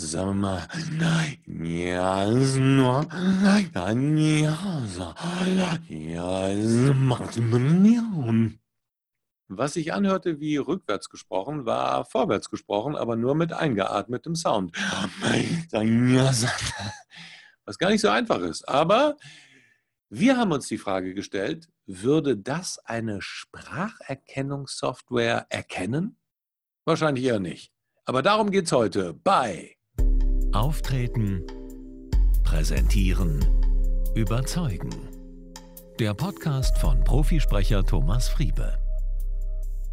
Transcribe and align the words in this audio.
Sag 0.00 0.32
mal, 0.32 0.64
ja, 1.48 2.30
nur, 2.30 3.04
was 9.48 9.72
sich 9.72 9.92
anhörte 9.92 10.38
wie 10.38 10.56
rückwärts 10.56 11.08
gesprochen, 11.08 11.66
war 11.66 12.04
vorwärts 12.04 12.48
gesprochen, 12.48 12.94
aber 12.94 13.16
nur 13.16 13.34
mit 13.34 13.52
eingeatmetem 13.52 14.36
Sound. 14.36 14.72
Was 17.64 17.78
gar 17.78 17.90
nicht 17.90 18.00
so 18.00 18.08
einfach 18.08 18.38
ist. 18.38 18.68
Aber 18.68 19.16
wir 20.10 20.36
haben 20.36 20.52
uns 20.52 20.68
die 20.68 20.78
Frage 20.78 21.12
gestellt, 21.12 21.68
würde 21.86 22.36
das 22.36 22.78
eine 22.84 23.20
Spracherkennungssoftware 23.20 25.46
erkennen? 25.48 26.16
Wahrscheinlich 26.84 27.24
eher 27.24 27.40
nicht. 27.40 27.72
Aber 28.04 28.22
darum 28.22 28.52
geht 28.52 28.66
es 28.66 28.72
heute 28.72 29.12
bei 29.12 29.74
Auftreten, 30.54 31.44
Präsentieren, 32.42 33.44
Überzeugen. 34.14 34.88
Der 36.00 36.14
Podcast 36.14 36.78
von 36.78 37.04
Profisprecher 37.04 37.84
Thomas 37.84 38.30
Friebe. 38.30 38.78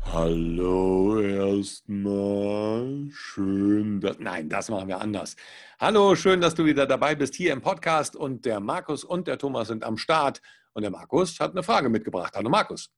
Hallo 0.01 1.19
erstmal. 1.19 3.09
Schön, 3.11 3.99
dass, 3.99 4.17
nein, 4.19 4.47
das 4.47 4.69
machen 4.69 4.87
wir 4.87 5.01
anders. 5.01 5.35
Hallo, 5.77 6.15
schön, 6.15 6.39
dass 6.39 6.55
du 6.55 6.63
wieder 6.63 6.87
dabei 6.87 7.15
bist 7.15 7.35
hier 7.35 7.51
im 7.51 7.61
Podcast 7.61 8.15
und 8.15 8.45
der 8.45 8.61
Markus 8.61 9.03
und 9.03 9.27
der 9.27 9.37
Thomas 9.37 9.67
sind 9.67 9.83
am 9.83 9.97
Start 9.97 10.41
und 10.71 10.83
der 10.83 10.91
Markus 10.91 11.37
hat 11.41 11.51
eine 11.51 11.63
Frage 11.63 11.89
mitgebracht. 11.89 12.33
Hallo 12.33 12.49
Markus. 12.49 12.89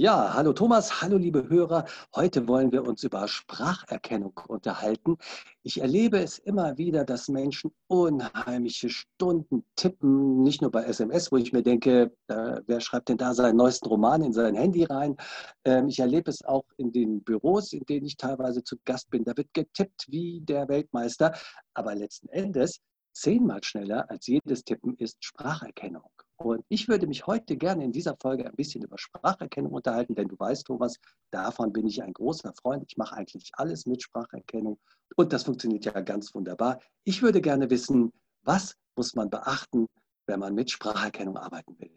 Ja, 0.00 0.32
hallo 0.34 0.52
Thomas, 0.52 1.02
hallo 1.02 1.16
liebe 1.16 1.48
Hörer. 1.48 1.84
Heute 2.14 2.46
wollen 2.46 2.70
wir 2.70 2.84
uns 2.84 3.02
über 3.02 3.26
Spracherkennung 3.26 4.40
unterhalten. 4.46 5.16
Ich 5.64 5.80
erlebe 5.80 6.20
es 6.20 6.38
immer 6.38 6.78
wieder, 6.78 7.04
dass 7.04 7.26
Menschen 7.26 7.72
unheimliche 7.88 8.90
Stunden 8.90 9.64
tippen, 9.74 10.44
nicht 10.44 10.62
nur 10.62 10.70
bei 10.70 10.84
SMS, 10.84 11.32
wo 11.32 11.36
ich 11.36 11.52
mir 11.52 11.64
denke, 11.64 12.12
äh, 12.28 12.60
wer 12.64 12.80
schreibt 12.80 13.08
denn 13.08 13.16
da 13.16 13.34
seinen 13.34 13.56
neuesten 13.56 13.88
Roman 13.88 14.22
in 14.22 14.32
sein 14.32 14.54
Handy 14.54 14.84
rein? 14.84 15.16
Ähm, 15.64 15.88
ich 15.88 15.98
erlebe 15.98 16.30
es 16.30 16.44
auch 16.44 16.66
in 16.76 16.92
den 16.92 17.24
Büros, 17.24 17.72
in 17.72 17.84
denen 17.84 18.06
ich 18.06 18.16
teilweise 18.16 18.62
zu 18.62 18.76
Gast 18.84 19.10
bin. 19.10 19.24
Da 19.24 19.36
wird 19.36 19.52
getippt 19.52 20.06
wie 20.06 20.40
der 20.42 20.68
Weltmeister, 20.68 21.34
aber 21.74 21.96
letzten 21.96 22.28
Endes 22.28 22.78
zehnmal 23.14 23.64
schneller 23.64 24.08
als 24.08 24.28
jedes 24.28 24.62
Tippen 24.62 24.94
ist 24.98 25.24
Spracherkennung. 25.24 26.08
Und 26.38 26.64
ich 26.68 26.86
würde 26.86 27.08
mich 27.08 27.26
heute 27.26 27.56
gerne 27.56 27.84
in 27.84 27.90
dieser 27.90 28.16
Folge 28.16 28.46
ein 28.46 28.54
bisschen 28.54 28.84
über 28.84 28.96
Spracherkennung 28.96 29.72
unterhalten, 29.72 30.14
denn 30.14 30.28
du 30.28 30.38
weißt, 30.38 30.66
Thomas, 30.66 30.96
davon 31.32 31.72
bin 31.72 31.86
ich 31.86 32.00
ein 32.00 32.12
großer 32.12 32.54
Freund. 32.62 32.84
Ich 32.86 32.96
mache 32.96 33.16
eigentlich 33.16 33.50
alles 33.54 33.86
mit 33.86 34.02
Spracherkennung 34.02 34.78
und 35.16 35.32
das 35.32 35.42
funktioniert 35.42 35.84
ja 35.84 36.00
ganz 36.00 36.32
wunderbar. 36.34 36.78
Ich 37.02 37.22
würde 37.22 37.40
gerne 37.40 37.68
wissen, 37.70 38.12
was 38.44 38.76
muss 38.94 39.14
man 39.16 39.30
beachten, 39.30 39.86
wenn 40.26 40.38
man 40.38 40.54
mit 40.54 40.70
Spracherkennung 40.70 41.36
arbeiten 41.36 41.76
will? 41.80 41.90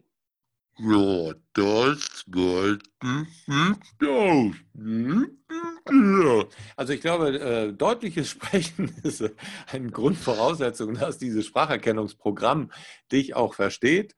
Ja, 0.78 1.34
das 1.52 2.24
wollte 2.26 2.90
ich 3.04 3.46
Also 6.76 6.92
ich 6.92 7.00
glaube, 7.00 7.38
äh, 7.38 7.72
deutliches 7.72 8.30
Sprechen 8.30 8.94
ist 9.02 9.24
eine 9.66 9.90
Grundvoraussetzung, 9.90 10.94
dass 10.94 11.18
dieses 11.18 11.46
Spracherkennungsprogramm 11.46 12.70
dich 13.10 13.34
auch 13.34 13.54
versteht. 13.54 14.14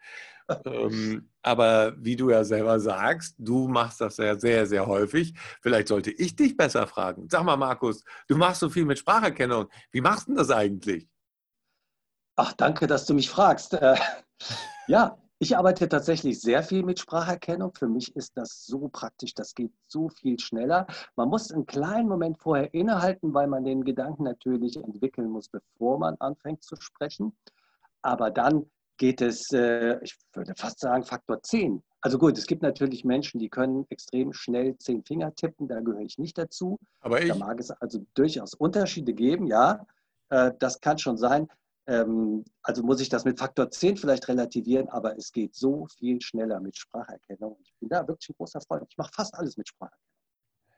ähm, 0.67 1.31
aber 1.43 1.95
wie 1.99 2.17
du 2.17 2.31
ja 2.31 2.45
selber 2.45 2.79
sagst, 2.81 3.37
du 3.39 3.67
machst 3.69 4.01
das 4.01 4.19
ja 4.19 4.39
sehr, 4.39 4.67
sehr 4.67 4.87
häufig. 4.87 5.35
Vielleicht 5.63 5.89
sollte 5.89 6.11
ich 6.11 6.37
dich 6.37 6.57
besser 6.57 6.87
fragen. 6.87 7.29
Sag 7.31 7.45
mal, 7.45 7.57
Markus, 7.57 8.05
du 8.29 8.37
machst 8.37 8.61
so 8.61 8.69
viel 8.69 8.85
mit 8.85 8.99
Spracherkennung. 8.99 9.69
Wie 9.91 10.03
machst 10.03 10.29
du 10.29 10.35
das 10.35 10.51
eigentlich? 10.51 11.09
Ach, 12.37 12.53
danke, 12.53 12.87
dass 12.87 13.07
du 13.07 13.15
mich 13.15 13.31
fragst. 13.31 13.75
Äh, 13.75 13.97
ja, 14.89 15.17
ich 15.39 15.57
arbeite 15.57 15.89
tatsächlich 15.89 16.41
sehr 16.41 16.63
viel 16.63 16.83
mit 16.85 16.99
Spracherkennung. 16.99 17.73
Für 17.75 17.89
mich 17.89 18.15
ist 18.17 18.37
das 18.37 18.65
so 18.67 18.89
praktisch, 18.89 19.35
das 19.35 19.55
geht 19.55 19.73
so 19.87 20.09
viel 20.09 20.39
schneller. 20.39 20.87
Man 21.17 21.29
muss 21.29 21.51
einen 21.51 21.67
kleinen 21.67 22.09
Moment 22.09 22.39
vorher 22.39 22.73
innehalten, 22.73 23.35
weil 23.35 23.47
man 23.47 23.65
den 23.65 23.85
Gedanken 23.85 24.25
natürlich 24.25 24.77
entwickeln 24.77 25.31
muss, 25.31 25.49
bevor 25.49 25.99
man 25.99 26.17
anfängt 26.21 26.63
zu 26.63 26.77
sprechen. 26.77 27.37
Aber 28.03 28.31
dann 28.31 28.67
geht 28.97 29.21
es, 29.21 29.51
äh, 29.53 29.99
ich 30.03 30.17
würde 30.33 30.55
fast 30.57 30.81
sagen, 30.81 31.05
Faktor 31.05 31.43
10. 31.43 31.83
Also 32.01 32.19
gut, 32.19 32.39
es 32.39 32.47
gibt 32.47 32.63
natürlich 32.63 33.05
Menschen, 33.05 33.41
die 33.41 33.49
können 33.49 33.87
extrem 33.89 34.33
schnell 34.33 34.77
zehn 34.79 35.03
Finger 35.05 35.35
tippen, 35.35 35.69
da 35.69 35.81
gehöre 35.81 36.03
ich 36.03 36.19
nicht 36.19 36.39
dazu. 36.39 36.79
Aber 37.01 37.21
ich. 37.21 37.29
Da 37.29 37.35
mag 37.35 37.59
es 37.59 37.71
also 37.71 38.05
durchaus 38.15 38.55
Unterschiede 38.55 39.15
geben, 39.15 39.47
ja, 39.47 39.87
äh, 40.29 40.53
das 40.59 40.81
kann 40.81 40.99
schon 40.99 41.17
sein. 41.17 41.49
Ähm, 41.87 42.45
also 42.63 42.83
muss 42.83 43.01
ich 43.01 43.09
das 43.09 43.25
mit 43.25 43.39
Faktor 43.39 43.71
10 43.71 43.97
vielleicht 43.97 44.29
relativieren, 44.29 44.89
aber 44.89 45.17
es 45.19 45.33
geht 45.33 45.55
so 45.55 45.87
viel 45.99 46.21
schneller 46.21 46.61
mit 46.61 46.77
Spracherkennung. 46.77 47.59
Ich 47.63 47.75
bin 47.79 47.89
da 47.91 48.07
wirklich 48.09 48.31
ein 48.31 48.37
großer 48.37 48.61
Freund. 48.63 48.87
Ich 48.89 48.97
mache 48.97 49.13
fast 49.15 49.35
alles 49.35 49.57
mit 49.57 49.69
Spracherkennung. 49.69 50.14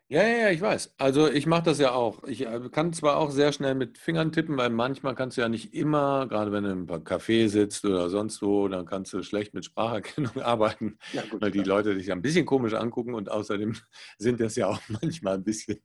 Ja, 0.08 0.22
ja, 0.22 0.36
ja, 0.38 0.50
ich 0.50 0.60
weiß. 0.60 0.94
Also 0.98 1.28
ich 1.28 1.46
mache 1.46 1.64
das 1.64 1.80
ja 1.80 1.90
auch. 1.90 2.22
Ich 2.28 2.42
äh, 2.46 2.60
kann 2.70 2.92
zwar 2.92 3.16
auch 3.16 3.32
sehr 3.32 3.50
schnell 3.52 3.74
mit 3.74 3.98
Fingern 3.98 4.30
tippen, 4.30 4.56
weil 4.56 4.70
manchmal 4.70 5.16
kannst 5.16 5.36
du 5.36 5.40
ja 5.40 5.48
nicht 5.48 5.74
immer, 5.74 6.28
gerade 6.28 6.52
wenn 6.52 6.62
du 6.62 6.70
im 6.70 6.86
Café 6.86 7.48
sitzt 7.48 7.84
oder 7.84 8.08
sonst 8.08 8.40
wo, 8.40 8.68
dann 8.68 8.86
kannst 8.86 9.12
du 9.12 9.22
schlecht 9.24 9.52
mit 9.52 9.64
Spracherkennung 9.64 10.40
arbeiten, 10.42 10.98
ja, 11.12 11.22
gut, 11.26 11.42
weil 11.42 11.50
die 11.50 11.62
klar. 11.62 11.78
Leute 11.78 11.96
dich 11.96 12.12
ein 12.12 12.22
bisschen 12.22 12.46
komisch 12.46 12.74
angucken 12.74 13.14
und 13.14 13.32
außerdem 13.32 13.74
sind 14.18 14.38
das 14.38 14.54
ja 14.54 14.68
auch 14.68 14.80
manchmal 15.02 15.34
ein 15.34 15.44
bisschen 15.44 15.80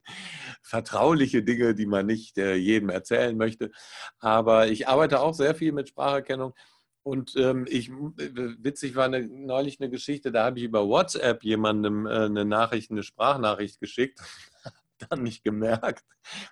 vertrauliche 0.61 1.41
Dinge, 1.41 1.73
die 1.73 1.87
man 1.87 2.05
nicht 2.05 2.37
äh, 2.37 2.53
jedem 2.55 2.89
erzählen 2.89 3.35
möchte. 3.35 3.71
Aber 4.19 4.67
ich 4.67 4.87
arbeite 4.87 5.19
auch 5.19 5.33
sehr 5.33 5.55
viel 5.55 5.71
mit 5.71 5.89
Spracherkennung. 5.89 6.53
Und 7.03 7.35
ähm, 7.35 7.65
ich, 7.67 7.91
witzig 7.91 8.95
war 8.95 9.05
eine, 9.05 9.27
neulich 9.27 9.79
eine 9.79 9.89
Geschichte, 9.89 10.31
da 10.31 10.45
habe 10.45 10.59
ich 10.59 10.65
über 10.65 10.87
WhatsApp 10.87 11.43
jemandem 11.43 12.05
äh, 12.05 12.25
eine 12.25 12.45
Nachricht, 12.45 12.91
eine 12.91 13.01
Sprachnachricht 13.01 13.79
geschickt, 13.79 14.19
dann 15.09 15.23
nicht 15.23 15.43
gemerkt. 15.43 16.05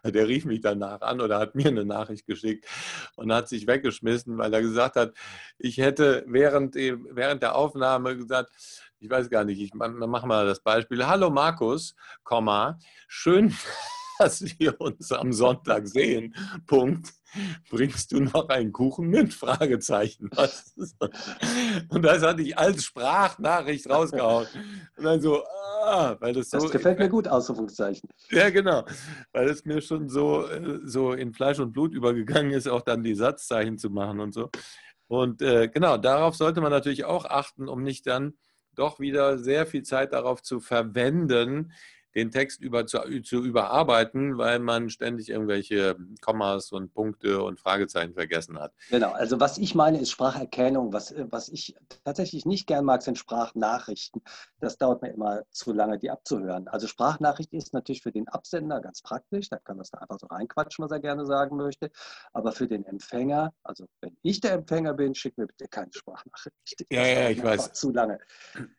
Der 0.03 0.27
rief 0.27 0.45
mich 0.45 0.61
danach 0.61 1.01
an 1.01 1.21
oder 1.21 1.37
hat 1.37 1.53
mir 1.53 1.67
eine 1.67 1.85
Nachricht 1.85 2.25
geschickt 2.25 2.65
und 3.15 3.31
hat 3.31 3.47
sich 3.47 3.67
weggeschmissen, 3.67 4.39
weil 4.39 4.51
er 4.51 4.61
gesagt 4.61 4.95
hat, 4.95 5.13
ich 5.59 5.77
hätte 5.77 6.23
während, 6.27 6.73
während 6.73 7.43
der 7.43 7.55
Aufnahme 7.55 8.17
gesagt, 8.17 8.51
ich 8.99 9.09
weiß 9.09 9.29
gar 9.29 9.45
nicht, 9.45 9.61
ich 9.61 9.75
mache 9.75 10.27
mal 10.27 10.47
das 10.47 10.61
Beispiel. 10.61 11.05
Hallo 11.05 11.29
Markus, 11.29 11.95
Komma, 12.23 12.79
schön, 13.07 13.55
dass 14.19 14.41
wir 14.59 14.79
uns 14.79 15.11
am 15.11 15.33
Sonntag 15.33 15.87
sehen. 15.87 16.35
Punkt. 16.67 17.13
Bringst 17.69 18.11
du 18.11 18.21
noch 18.21 18.49
einen 18.49 18.71
Kuchen 18.71 19.07
mit? 19.07 19.33
Fragezeichen. 19.33 20.29
Und 21.89 22.01
das 22.01 22.23
hatte 22.23 22.41
ich 22.41 22.57
als 22.57 22.83
Sprachnachricht 22.83 23.89
rausgehauen. 23.89 24.47
Und 24.97 25.03
dann 25.03 25.21
so, 25.21 25.43
ah, 25.83 26.17
weil 26.19 26.33
das 26.33 26.49
so. 26.49 26.59
Das 26.59 26.71
gefällt 26.71 26.99
mir 26.99 27.07
gut, 27.07 27.27
Ausrufungszeichen. 27.27 28.09
Ja, 28.31 28.49
genau. 28.49 28.83
Weil 29.31 29.47
es 29.47 29.63
mir 29.63 29.81
schon 29.81 30.09
so, 30.09 30.47
äh, 30.47 30.79
so 30.83 31.13
in 31.13 31.33
Fleisch 31.33 31.59
und 31.59 31.71
Blut 31.71 31.93
übergegangen 31.93 32.51
ist, 32.51 32.67
auch 32.67 32.81
dann 32.81 33.03
die 33.03 33.15
Satzzeichen 33.15 33.77
zu 33.77 33.89
machen 33.89 34.19
und 34.19 34.33
so. 34.33 34.49
Und 35.07 35.41
äh, 35.41 35.67
genau, 35.67 35.97
darauf 35.97 36.35
sollte 36.35 36.61
man 36.61 36.71
natürlich 36.71 37.05
auch 37.05 37.25
achten, 37.25 37.67
um 37.67 37.83
nicht 37.83 38.07
dann 38.07 38.33
doch 38.75 38.99
wieder 38.99 39.37
sehr 39.37 39.65
viel 39.65 39.83
Zeit 39.83 40.13
darauf 40.13 40.41
zu 40.41 40.59
verwenden, 40.59 41.73
den 42.15 42.31
Text 42.31 42.61
über, 42.61 42.85
zu, 42.85 42.99
zu 43.21 43.43
überarbeiten, 43.43 44.37
weil 44.37 44.59
man 44.59 44.89
ständig 44.89 45.29
irgendwelche 45.29 45.95
Kommas 46.21 46.71
und 46.71 46.93
Punkte 46.93 47.43
und 47.43 47.59
Fragezeichen 47.59 48.13
vergessen 48.13 48.59
hat. 48.59 48.73
Genau, 48.89 49.11
also 49.11 49.39
was 49.39 49.57
ich 49.57 49.75
meine, 49.75 49.99
ist 49.99 50.11
Spracherkennung. 50.11 50.91
Was, 50.91 51.13
was 51.29 51.49
ich 51.49 51.75
tatsächlich 52.03 52.45
nicht 52.45 52.67
gern 52.67 52.85
mag, 52.85 53.03
sind 53.03 53.17
Sprachnachrichten. 53.17 54.21
Das 54.59 54.77
dauert 54.77 55.01
mir 55.01 55.09
immer 55.09 55.43
zu 55.51 55.71
lange, 55.71 55.99
die 55.99 56.09
abzuhören. 56.09 56.67
Also 56.67 56.87
Sprachnachricht 56.87 57.53
ist 57.53 57.73
natürlich 57.73 58.01
für 58.01 58.11
den 58.11 58.27
Absender 58.27 58.81
ganz 58.81 59.01
praktisch. 59.01 59.49
Da 59.49 59.57
kann 59.57 59.77
das 59.77 59.91
da 59.91 59.99
einfach 59.99 60.19
so 60.19 60.27
reinquatschen, 60.27 60.83
was 60.83 60.91
er 60.91 60.99
gerne 60.99 61.25
sagen 61.25 61.57
möchte. 61.57 61.91
Aber 62.33 62.51
für 62.51 62.67
den 62.67 62.85
Empfänger, 62.85 63.53
also 63.63 63.85
wenn 64.01 64.17
ich 64.23 64.41
der 64.41 64.53
Empfänger 64.53 64.93
bin, 64.93 65.13
schick 65.13 65.37
mir 65.37 65.45
bitte 65.45 65.67
keine 65.67 65.93
Sprachnachricht. 65.93 66.85
Ja, 66.91 67.05
ja, 67.05 67.29
ich 67.29 67.43
weiß. 67.43 67.73
Zu 67.73 67.91
lange. 67.91 68.19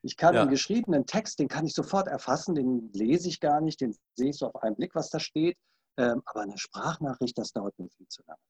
Ich 0.02 0.16
kann 0.16 0.34
ja. 0.34 0.42
einen 0.42 0.50
geschriebenen 0.50 1.06
Text, 1.06 1.38
den 1.38 1.48
kann 1.48 1.64
ich 1.64 1.74
sofort 1.74 2.08
erfassen, 2.08 2.54
den 2.54 2.90
lesen 2.92 3.19
lese 3.20 3.28
ich 3.28 3.40
gar 3.40 3.60
nicht, 3.60 3.80
den 3.82 3.94
sehe 4.14 4.30
ich 4.30 4.38
so 4.38 4.46
auf 4.46 4.62
einen 4.62 4.76
Blick, 4.76 4.94
was 4.94 5.10
da 5.10 5.20
steht. 5.20 5.58
Ähm, 5.98 6.22
aber 6.24 6.40
eine 6.40 6.56
Sprachnachricht, 6.56 7.36
das 7.36 7.52
dauert 7.52 7.78
mir 7.78 7.90
viel 7.90 8.08
zu 8.08 8.22
lange. 8.26 8.40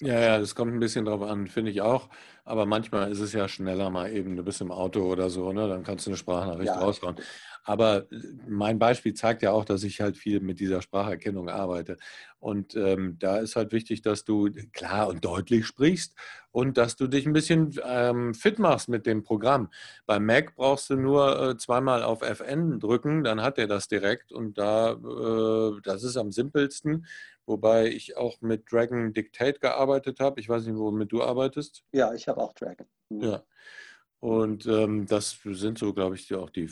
Ja, 0.00 0.20
ja, 0.20 0.38
das 0.38 0.54
kommt 0.54 0.72
ein 0.72 0.80
bisschen 0.80 1.04
drauf 1.04 1.22
an, 1.22 1.46
finde 1.46 1.70
ich 1.70 1.80
auch. 1.80 2.08
Aber 2.44 2.66
manchmal 2.66 3.10
ist 3.10 3.20
es 3.20 3.32
ja 3.32 3.48
schneller 3.48 3.90
mal 3.90 4.12
eben, 4.12 4.36
du 4.36 4.42
bist 4.42 4.60
im 4.60 4.70
Auto 4.70 5.02
oder 5.10 5.30
so, 5.30 5.52
ne? 5.52 5.66
dann 5.66 5.82
kannst 5.82 6.06
du 6.06 6.10
eine 6.10 6.18
Sprachnachricht 6.18 6.66
ja. 6.66 6.78
raushauen. 6.78 7.16
Aber 7.64 8.10
äh, 8.12 8.18
mein 8.46 8.78
Beispiel 8.78 9.14
zeigt 9.14 9.42
ja 9.42 9.52
auch, 9.52 9.64
dass 9.64 9.82
ich 9.82 10.00
halt 10.00 10.16
viel 10.18 10.40
mit 10.40 10.60
dieser 10.60 10.82
Spracherkennung 10.82 11.48
arbeite. 11.48 11.96
Und 12.38 12.76
ähm, 12.76 13.16
da 13.18 13.38
ist 13.38 13.56
halt 13.56 13.72
wichtig, 13.72 14.02
dass 14.02 14.24
du 14.24 14.50
klar 14.72 15.08
und 15.08 15.24
deutlich 15.24 15.66
sprichst 15.66 16.14
und 16.52 16.76
dass 16.76 16.96
du 16.96 17.06
dich 17.06 17.26
ein 17.26 17.32
bisschen 17.32 17.74
ähm, 17.84 18.34
fit 18.34 18.58
machst 18.58 18.90
mit 18.90 19.06
dem 19.06 19.22
Programm. 19.22 19.70
Beim 20.04 20.26
Mac 20.26 20.54
brauchst 20.54 20.90
du 20.90 20.96
nur 20.96 21.40
äh, 21.40 21.56
zweimal 21.56 22.02
auf 22.02 22.20
FN 22.20 22.78
drücken, 22.78 23.24
dann 23.24 23.40
hat 23.40 23.58
er 23.58 23.66
das 23.66 23.88
direkt 23.88 24.30
und 24.30 24.58
da, 24.58 24.92
äh, 24.92 25.80
das 25.82 26.02
ist 26.04 26.18
am 26.18 26.30
simpelsten. 26.30 27.06
Wobei 27.46 27.88
ich 27.88 28.16
auch 28.16 28.40
mit 28.40 28.70
Dragon 28.72 29.12
Dictate 29.12 29.58
gearbeitet 29.58 30.20
habe. 30.20 30.40
Ich 30.40 30.48
weiß 30.48 30.66
nicht, 30.66 30.76
womit 30.76 31.12
du 31.12 31.22
arbeitest. 31.22 31.84
Ja, 31.92 32.14
ich 32.14 32.26
habe 32.28 32.40
auch 32.40 32.54
Dragon. 32.54 32.86
Mhm. 33.10 33.20
Ja. 33.22 33.42
Und 34.20 34.66
ähm, 34.66 35.06
das 35.06 35.38
sind 35.44 35.78
so, 35.78 35.92
glaube 35.92 36.14
ich, 36.14 36.34
auch 36.34 36.48
die, 36.48 36.70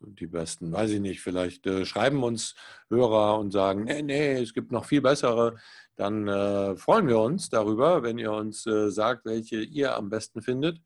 die 0.00 0.26
besten. 0.26 0.72
Weiß 0.72 0.90
ich 0.90 1.00
nicht, 1.00 1.22
vielleicht 1.22 1.66
äh, 1.66 1.86
schreiben 1.86 2.22
uns 2.22 2.54
Hörer 2.90 3.38
und 3.38 3.50
sagen, 3.50 3.84
nee, 3.84 4.02
nee, 4.02 4.34
es 4.34 4.52
gibt 4.52 4.70
noch 4.72 4.84
viel 4.84 5.00
bessere. 5.00 5.56
Dann 5.96 6.28
äh, 6.28 6.76
freuen 6.76 7.08
wir 7.08 7.18
uns 7.18 7.48
darüber, 7.48 8.02
wenn 8.02 8.18
ihr 8.18 8.32
uns 8.32 8.66
äh, 8.66 8.90
sagt, 8.90 9.24
welche 9.24 9.62
ihr 9.62 9.96
am 9.96 10.10
besten 10.10 10.42
findet. 10.42 10.82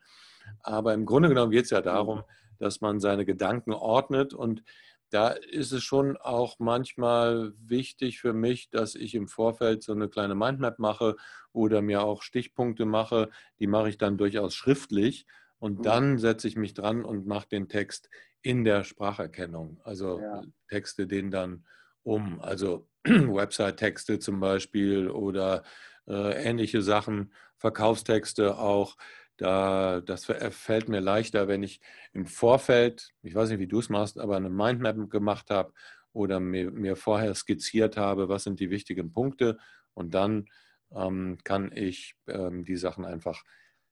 Aber 0.63 0.95
im 0.95 1.07
Grunde 1.07 1.29
genommen 1.29 1.51
geht 1.51 1.65
es 1.65 1.71
ja 1.71 1.81
darum, 1.81 2.19
mhm. 2.19 2.25
dass 2.61 2.81
man 2.81 3.01
seine 3.01 3.25
Gedanken 3.25 3.73
ordnet 3.73 4.33
und 4.33 4.63
da 5.11 5.29
ist 5.29 5.73
es 5.73 5.83
schon 5.83 6.17
auch 6.17 6.59
manchmal 6.59 7.53
wichtig 7.59 8.21
für 8.21 8.33
mich, 8.33 8.71
dass 8.71 8.95
ich 8.95 9.15
im 9.15 9.29
Vorfeld 9.29 9.83
so 9.83 9.93
eine 9.93 10.09
kleine 10.09 10.35
Mindmap 10.35 10.79
mache 10.79 11.17
oder 11.53 11.81
mir 11.83 12.03
auch 12.03 12.23
Stichpunkte 12.23 12.85
mache. 12.85 13.31
Die 13.61 13.67
mache 13.67 13.89
ich 13.89 13.99
dann 13.99 14.19
durchaus 14.19 14.55
schriftlich 14.55 15.27
und 15.59 15.79
mhm. 15.79 15.83
dann 15.83 16.19
setze 16.19 16.49
ich 16.49 16.57
mich 16.57 16.75
dran 16.75 17.05
und 17.05 17.27
mache 17.27 17.49
den 17.49 17.69
Text 17.69 18.11
in 18.43 18.65
der 18.65 18.85
Spracherkennung. 18.85 19.81
Also 19.85 20.21
ja. 20.21 20.43
Texte 20.69 21.07
den 21.07 21.31
dann 21.31 21.65
um. 22.03 22.41
Also 22.41 22.89
Website-Texte 23.05 24.19
zum 24.19 24.41
Beispiel 24.41 25.09
oder 25.09 25.63
äh, 26.07 26.45
ähnliche 26.45 26.83
Sachen, 26.83 27.33
Verkaufstexte 27.59 28.59
auch. 28.59 28.97
Da, 29.37 30.01
das 30.01 30.25
fällt 30.25 30.89
mir 30.89 31.01
leichter, 31.01 31.47
wenn 31.49 31.63
ich 31.63 31.81
im 32.13 32.27
Vorfeld, 32.27 33.13
ich 33.23 33.35
weiß 33.35 33.51
nicht, 33.51 33.59
wie 33.59 33.67
du 33.67 33.81
es 33.81 33.91
machst, 33.91 34.19
aber 34.19 34.37
eine 34.37 34.49
Mindmap 34.49 35.11
gemacht 35.11 35.51
habe 35.51 35.73
oder 36.13 36.41
mir, 36.41 36.71
mir, 36.71 36.97
vorher 36.97 37.35
skizziert 37.35 37.97
habe, 37.97 38.29
was 38.29 38.45
sind 38.45 38.61
die 38.61 38.71
wichtigen 38.71 39.13
Punkte 39.13 39.59
und 39.93 40.15
dann 40.15 40.47
ähm, 40.95 41.39
kann 41.45 41.71
ich 41.75 42.17
ähm, 42.29 42.65
die 42.65 42.77
Sachen 42.77 43.05
einfach 43.05 43.43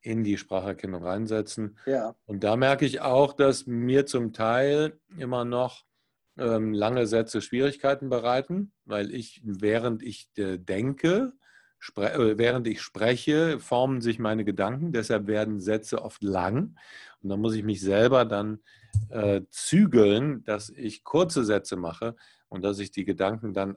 in 0.00 0.22
die 0.22 0.38
Spracherkennung 0.38 1.02
reinsetzen. 1.02 1.78
Ja. 1.86 2.14
Und 2.26 2.44
da 2.44 2.56
merke 2.56 2.84
ich 2.84 3.00
auch, 3.00 3.32
dass 3.32 3.66
mir 3.66 4.06
zum 4.06 4.32
Teil 4.32 4.98
immer 5.18 5.44
noch 5.44 5.84
ähm, 6.36 6.72
lange 6.72 7.06
Sätze 7.06 7.40
Schwierigkeiten 7.40 8.08
bereiten, 8.08 8.72
weil 8.84 9.14
ich, 9.14 9.40
während 9.44 10.02
ich 10.02 10.30
äh, 10.36 10.58
denke, 10.58 11.32
äh, 11.40 11.43
während 11.96 12.66
ich 12.66 12.80
spreche, 12.82 13.58
formen 13.58 14.00
sich 14.00 14.18
meine 14.18 14.44
Gedanken, 14.44 14.92
deshalb 14.92 15.26
werden 15.26 15.60
Sätze 15.60 16.02
oft 16.02 16.22
lang. 16.22 16.76
Und 17.22 17.30
dann 17.30 17.40
muss 17.40 17.54
ich 17.54 17.64
mich 17.64 17.80
selber 17.80 18.24
dann 18.24 18.60
äh, 19.10 19.42
zügeln, 19.50 20.44
dass 20.44 20.70
ich 20.70 21.04
kurze 21.04 21.44
Sätze 21.44 21.76
mache 21.76 22.16
und 22.48 22.62
dass 22.62 22.78
ich 22.78 22.90
die 22.90 23.04
Gedanken 23.04 23.52
dann 23.52 23.76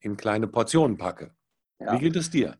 in 0.00 0.16
kleine 0.16 0.46
Portionen 0.46 0.96
packe. 0.98 1.32
Ja. 1.80 1.92
Wie 1.92 1.98
geht 1.98 2.16
es 2.16 2.30
dir? 2.30 2.58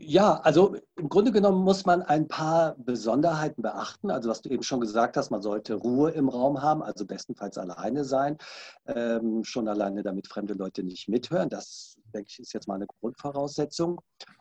Ja, 0.00 0.34
also 0.42 0.76
im 0.94 1.08
Grunde 1.08 1.32
genommen 1.32 1.64
muss 1.64 1.84
man 1.84 2.02
ein 2.02 2.28
paar 2.28 2.76
Besonderheiten 2.78 3.62
beachten. 3.62 4.12
Also 4.12 4.30
was 4.30 4.42
du 4.42 4.48
eben 4.48 4.62
schon 4.62 4.80
gesagt 4.80 5.16
hast, 5.16 5.30
man 5.30 5.42
sollte 5.42 5.74
Ruhe 5.74 6.12
im 6.12 6.28
Raum 6.28 6.62
haben, 6.62 6.84
also 6.84 7.04
bestenfalls 7.04 7.58
alleine 7.58 8.04
sein. 8.04 8.38
Ähm, 8.86 9.42
schon 9.42 9.66
alleine, 9.66 10.04
damit 10.04 10.28
fremde 10.28 10.54
Leute 10.54 10.84
nicht 10.84 11.08
mithören. 11.08 11.48
Das, 11.48 11.97
denke 12.12 12.28
ich, 12.30 12.38
ist 12.38 12.52
jetzt 12.52 12.68
mal 12.68 12.74
eine 12.74 12.86
Grundvoraussetzung. 13.00 14.00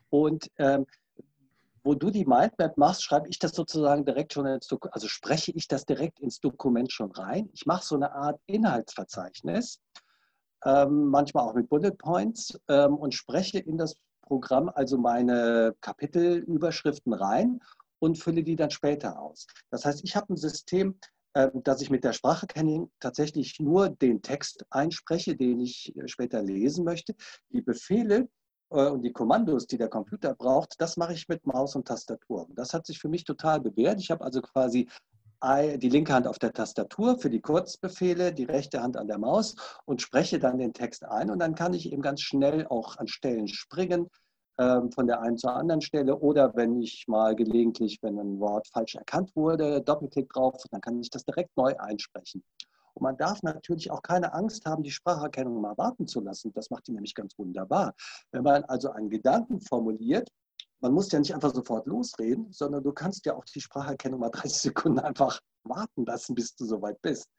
Und 0.09 0.49
ähm, 0.57 0.85
wo 1.83 1.95
du 1.95 2.09
die 2.09 2.25
Mindmap 2.25 2.77
machst, 2.77 3.03
schreibe 3.03 3.29
ich 3.29 3.39
das 3.39 3.53
sozusagen 3.53 4.03
direkt 4.03 4.33
schon 4.33 4.45
ins 4.45 4.67
Dokument, 4.67 4.93
also 4.93 5.07
spreche 5.07 5.51
ich 5.51 5.67
das 5.69 5.85
direkt 5.85 6.19
ins 6.19 6.41
Dokument 6.41 6.91
schon 6.91 7.11
rein. 7.11 7.49
Ich 7.53 7.65
mache 7.65 7.85
so 7.85 7.95
eine 7.95 8.11
Art 8.11 8.41
Inhaltsverzeichnis, 8.45 9.79
ähm, 10.65 11.07
manchmal 11.07 11.45
auch 11.45 11.53
mit 11.53 11.69
Bullet 11.69 11.91
Points 11.91 12.59
ähm, 12.67 12.97
und 12.97 13.13
spreche 13.13 13.59
in 13.59 13.77
das 13.77 13.95
Programm 14.21 14.69
also 14.75 14.97
meine 14.97 15.75
Kapitelüberschriften 15.79 17.13
rein 17.13 17.61
und 17.99 18.17
fülle 18.17 18.43
die 18.43 18.57
dann 18.57 18.69
später 18.69 19.19
aus. 19.19 19.47
Das 19.69 19.85
heißt, 19.85 20.03
ich 20.03 20.15
habe 20.15 20.33
ein 20.33 20.37
System, 20.37 20.99
dass 21.63 21.81
ich 21.81 21.89
mit 21.89 22.03
der 22.03 22.13
Spracherkennung 22.13 22.91
tatsächlich 22.99 23.59
nur 23.59 23.89
den 23.89 24.21
Text 24.21 24.65
einspreche, 24.69 25.35
den 25.35 25.59
ich 25.59 25.95
äh, 25.95 26.07
später 26.07 26.41
lesen 26.41 26.83
möchte. 26.83 27.15
Die 27.49 27.61
Befehle 27.61 28.29
äh, 28.71 28.87
und 28.87 29.03
die 29.03 29.11
Kommandos, 29.11 29.67
die 29.67 29.77
der 29.77 29.89
Computer 29.89 30.33
braucht, 30.33 30.75
das 30.79 30.97
mache 30.97 31.13
ich 31.13 31.27
mit 31.27 31.45
Maus 31.45 31.75
und 31.75 31.87
Tastatur. 31.87 32.47
Das 32.55 32.73
hat 32.73 32.85
sich 32.85 32.99
für 32.99 33.09
mich 33.09 33.23
total 33.23 33.61
bewährt. 33.61 33.99
Ich 33.99 34.11
habe 34.11 34.23
also 34.23 34.41
quasi 34.41 34.87
die 35.39 35.89
linke 35.89 36.13
Hand 36.13 36.25
auf 36.25 36.39
der 36.39 36.51
Tastatur 36.51 37.19
für 37.19 37.29
die 37.29 37.41
Kurzbefehle, 37.41 38.33
die 38.33 38.45
rechte 38.45 38.81
Hand 38.81 38.97
an 38.97 39.07
der 39.07 39.19
Maus 39.19 39.55
und 39.85 40.01
spreche 40.01 40.39
dann 40.39 40.57
den 40.57 40.73
Text 40.73 41.05
ein 41.05 41.29
und 41.29 41.37
dann 41.37 41.53
kann 41.53 41.75
ich 41.75 41.93
eben 41.93 42.01
ganz 42.01 42.21
schnell 42.21 42.65
auch 42.65 42.97
an 42.97 43.07
Stellen 43.07 43.47
springen, 43.47 44.09
ähm, 44.09 44.09
von 44.57 45.05
der 45.05 45.21
einen 45.21 45.37
zur 45.37 45.53
anderen 45.53 45.81
Stelle 45.81 46.17
oder 46.17 46.55
wenn 46.55 46.81
ich 46.81 47.07
mal 47.07 47.35
gelegentlich, 47.35 47.99
wenn 48.01 48.17
ein 48.17 48.39
Wort 48.39 48.67
falsch 48.67 48.95
erkannt 48.95 49.35
wurde, 49.35 49.81
Doppelklick 49.81 50.29
drauf, 50.29 50.55
dann 50.71 50.81
kann 50.81 50.99
ich 50.99 51.11
das 51.11 51.23
direkt 51.25 51.55
neu 51.55 51.75
einsprechen. 51.77 52.43
Und 52.95 53.03
man 53.03 53.17
darf 53.17 53.43
natürlich 53.43 53.91
auch 53.91 54.01
keine 54.01 54.33
Angst 54.33 54.65
haben, 54.65 54.81
die 54.81 54.89
Spracherkennung 54.89 55.61
mal 55.61 55.77
warten 55.77 56.07
zu 56.07 56.19
lassen. 56.19 56.51
Das 56.53 56.71
macht 56.71 56.87
die 56.87 56.93
nämlich 56.93 57.13
ganz 57.13 57.37
wunderbar. 57.37 57.93
Wenn 58.31 58.41
man 58.41 58.63
also 58.63 58.89
einen 58.89 59.11
Gedanken 59.11 59.61
formuliert, 59.61 60.29
man 60.79 60.93
muss 60.93 61.11
ja 61.11 61.19
nicht 61.19 61.33
einfach 61.35 61.53
sofort 61.53 61.85
losreden, 61.85 62.51
sondern 62.51 62.83
du 62.83 62.91
kannst 62.91 63.25
ja 63.27 63.35
auch 63.35 63.45
die 63.45 63.61
Spracherkennung 63.61 64.19
mal 64.19 64.29
30 64.31 64.59
Sekunden 64.59 64.99
einfach 64.99 65.39
warten 65.63 66.05
lassen, 66.05 66.33
bis 66.33 66.55
du 66.55 66.65
soweit 66.65 66.99
bist. 67.03 67.29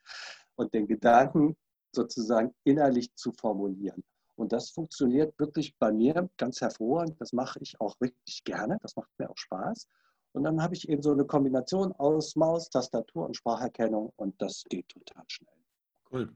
Und 0.55 0.73
den 0.75 0.87
Gedanken 0.87 1.57
sozusagen 1.93 2.55
innerlich 2.65 3.13
zu 3.15 3.33
formulieren. 3.33 4.05
Und 4.39 4.53
das 4.53 4.71
funktioniert 4.71 5.39
wirklich 5.39 5.77
bei 5.79 5.93
mir 5.93 6.29
ganz 6.37 6.61
hervorragend. 6.61 7.21
Das 7.21 7.33
mache 7.33 7.59
ich 7.61 7.81
auch 7.81 8.01
wirklich 8.01 8.45
gerne. 8.45 8.79
Das 8.83 8.95
macht 8.95 9.11
mir 9.19 9.29
auch 9.29 9.37
Spaß. 9.37 9.89
Und 10.33 10.45
dann 10.45 10.63
habe 10.63 10.75
ich 10.75 10.89
eben 10.89 11.03
so 11.03 11.13
eine 11.13 11.25
Kombination 11.25 11.93
aus 11.93 12.37
Maus, 12.37 12.71
Tastatur 12.71 13.27
und 13.27 13.37
Spracherkennung 13.37 14.13
und 14.17 14.41
das 14.41 14.63
geht 14.69 14.89
total 14.91 15.25
schnell. 15.27 15.55
Cool. 16.13 16.33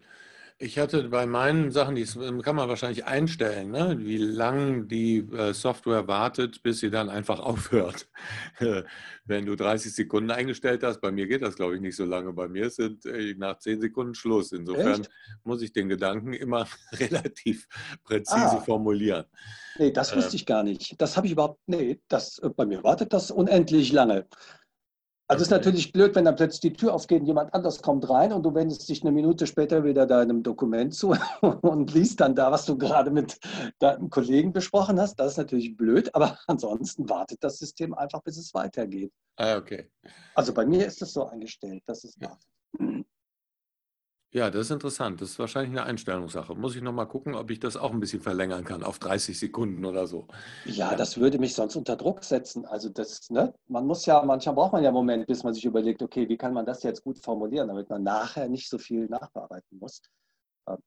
Ich 0.63 0.79
hatte 0.79 1.09
bei 1.09 1.27
meinen 1.27 1.73
Sachen, 1.73 1.97
die 1.97 2.05
kann 2.05 2.55
man 2.55 2.69
wahrscheinlich 2.69 3.05
einstellen, 3.05 3.73
ne? 3.73 3.97
wie 3.99 4.19
lang 4.19 4.87
die 4.87 5.19
äh, 5.19 5.53
Software 5.53 6.07
wartet, 6.07 6.63
bis 6.63 6.79
sie 6.79 6.89
dann 6.89 7.11
einfach 7.11 7.41
aufhört. 7.41 8.09
Wenn 9.25 9.47
du 9.47 9.57
30 9.57 9.93
Sekunden 9.93 10.31
eingestellt 10.31 10.85
hast, 10.85 11.01
bei 11.01 11.11
mir 11.11 11.27
geht 11.27 11.43
das, 11.43 11.57
glaube 11.57 11.75
ich, 11.75 11.81
nicht 11.81 11.97
so 11.97 12.05
lange. 12.05 12.33
Bei 12.33 12.47
mir 12.47 12.71
sind 12.71 13.05
äh, 13.07 13.35
nach 13.37 13.59
10 13.59 13.81
Sekunden 13.81 14.15
Schluss. 14.15 14.53
Insofern 14.53 15.01
Echt? 15.01 15.11
muss 15.43 15.63
ich 15.63 15.73
den 15.73 15.89
Gedanken 15.89 16.33
immer 16.33 16.69
relativ 16.93 17.67
präzise 18.05 18.59
ah. 18.59 18.61
formulieren. 18.61 19.25
Nee, 19.79 19.91
das 19.91 20.15
wusste 20.15 20.35
äh. 20.35 20.37
ich 20.37 20.47
gar 20.47 20.63
nicht. 20.63 20.95
Das 21.01 21.17
habe 21.17 21.27
ich 21.27 21.33
überhaupt, 21.33 21.59
nee, 21.67 21.99
das, 22.07 22.41
bei 22.57 22.67
mir 22.67 22.85
wartet 22.85 23.13
das 23.13 23.33
unendlich 23.33 23.91
lange. 23.91 24.29
Also 25.33 25.45
es 25.45 25.49
ist 25.49 25.53
natürlich 25.53 25.93
blöd, 25.93 26.15
wenn 26.15 26.27
dann 26.27 26.37
plötzlich 26.37 26.61
die 26.61 26.73
Tür 26.75 26.93
aufgeht 26.93 27.21
und 27.21 27.27
jemand 27.27 27.55
anders 27.55 27.81
kommt 27.81 28.07
rein 28.11 28.35
und 28.35 28.43
du 28.43 28.55
wendest 28.55 28.87
dich 28.91 29.01
eine 29.01 29.13
Minute 29.13 29.47
später 29.47 29.83
wieder 29.83 30.07
deinem 30.07 30.43
Dokument 30.43 30.95
zu 30.95 31.17
und 31.41 31.95
liest 31.95 32.21
dann 32.21 32.35
da, 32.35 32.53
was 32.53 32.67
du 32.67 32.77
gerade 32.77 33.11
mit 33.11 33.41
deinem 33.79 34.11
Kollegen 34.11 34.53
besprochen 34.53 35.01
hast. 35.01 35.15
Das 35.19 35.33
ist 35.33 35.39
natürlich 35.39 35.75
blöd, 35.75 36.15
aber 36.15 36.39
ansonsten 36.49 37.09
wartet 37.09 37.43
das 37.43 37.59
System 37.59 37.95
einfach, 37.95 38.21
bis 38.21 38.37
es 38.37 38.53
weitergeht. 38.53 39.11
Ah, 39.37 39.57
okay. 39.57 39.91
Also 40.35 40.53
bei 40.53 40.67
mir 40.67 40.85
ist 40.85 41.01
es 41.01 41.15
so 41.15 41.25
eingestellt, 41.25 41.83
dass 41.87 42.05
es 42.05 42.21
wartet. 42.21 42.52
Ja, 44.35 44.51
das 44.51 44.63
ist 44.63 44.71
interessant. 44.71 45.21
Das 45.21 45.31
ist 45.31 45.39
wahrscheinlich 45.39 45.79
eine 45.79 45.85
Einstellungssache. 45.85 46.55
Muss 46.55 46.75
ich 46.75 46.81
nochmal 46.81 47.07
gucken, 47.07 47.35
ob 47.35 47.51
ich 47.51 47.61
das 47.61 47.77
auch 47.77 47.91
ein 47.93 48.01
bisschen 48.01 48.23
verlängern 48.23 48.65
kann 48.65 48.83
auf 48.83 48.99
30 48.99 49.39
Sekunden 49.39 49.85
oder 49.85 50.07
so. 50.07 50.27
Ja, 50.65 50.95
das 50.97 51.19
würde 51.19 51.39
mich 51.39 51.55
sonst 51.55 51.77
unter 51.77 51.97
Druck 51.97 52.25
setzen. 52.25 52.65
Also 52.65 52.89
das, 52.89 53.29
ne, 53.29 53.53
man 53.69 53.87
muss 53.87 54.07
ja, 54.07 54.23
manchmal 54.23 54.55
braucht 54.55 54.73
man 54.73 54.83
ja 54.83 54.89
einen 54.89 54.97
Moment, 54.97 55.27
bis 55.27 55.45
man 55.45 55.53
sich 55.53 55.67
überlegt, 55.67 56.03
okay, 56.03 56.27
wie 56.31 56.39
kann 56.39 56.55
man 56.55 56.65
das 56.65 56.83
jetzt 56.83 57.05
gut 57.05 57.19
formulieren, 57.19 57.69
damit 57.69 57.91
man 57.91 58.03
nachher 58.03 58.49
nicht 58.49 58.71
so 58.71 58.79
viel 58.79 59.07
nachbearbeiten 59.07 59.79
muss. 59.79 60.01
Ähm, 60.67 60.79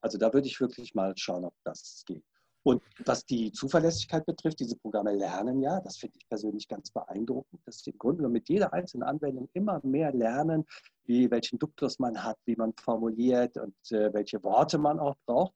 also 0.00 0.16
da 0.16 0.32
würde 0.32 0.46
ich 0.46 0.60
wirklich 0.60 0.94
mal 0.94 1.14
schauen, 1.16 1.44
ob 1.44 1.54
das 1.64 2.04
geht. 2.06 2.22
Und 2.64 2.82
was 3.04 3.26
die 3.26 3.52
Zuverlässigkeit 3.52 4.24
betrifft, 4.24 4.58
diese 4.58 4.76
Programme 4.76 5.14
lernen 5.14 5.60
ja, 5.60 5.80
das 5.80 5.98
finde 5.98 6.16
ich 6.18 6.26
persönlich 6.28 6.66
ganz 6.66 6.90
beeindruckend, 6.90 7.60
dass 7.66 7.80
sie 7.80 7.90
im 7.90 7.98
Grunde 7.98 8.26
mit 8.28 8.48
jeder 8.48 8.72
einzelnen 8.72 9.02
Anwendung 9.02 9.50
immer 9.52 9.80
mehr 9.84 10.12
lernen, 10.12 10.64
wie, 11.04 11.30
welchen 11.30 11.58
Duktus 11.58 11.98
man 11.98 12.24
hat, 12.24 12.38
wie 12.46 12.56
man 12.56 12.72
formuliert 12.72 13.58
und 13.58 13.76
äh, 13.92 14.12
welche 14.14 14.42
Worte 14.42 14.78
man 14.78 14.98
auch 14.98 15.16
braucht. 15.26 15.54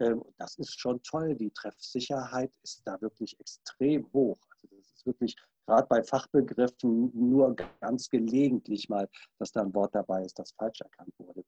Ähm, 0.00 0.24
das 0.36 0.56
ist 0.56 0.80
schon 0.80 1.00
toll. 1.04 1.36
Die 1.36 1.50
Treffsicherheit 1.50 2.52
ist 2.64 2.82
da 2.84 3.00
wirklich 3.00 3.38
extrem 3.38 4.12
hoch. 4.12 4.38
Also 4.50 4.66
das 4.76 4.86
ist 4.96 5.06
wirklich 5.06 5.36
gerade 5.64 5.86
bei 5.86 6.02
Fachbegriffen 6.02 7.12
nur 7.14 7.54
ganz 7.80 8.08
gelegentlich 8.08 8.88
mal, 8.88 9.08
dass 9.38 9.52
da 9.52 9.62
ein 9.62 9.74
Wort 9.74 9.94
dabei 9.94 10.24
ist, 10.24 10.36
das 10.40 10.50
falsch 10.52 10.80
erkannt 10.80 11.12
wurde. 11.18 11.44